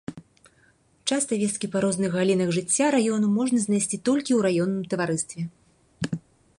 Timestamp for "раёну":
2.97-3.27